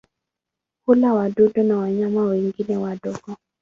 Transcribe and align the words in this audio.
Hula 0.85 1.13
wadudu 1.13 1.63
na 1.63 1.77
wanyama 1.77 2.21
wengine 2.21 2.77
wadogo. 2.77 3.37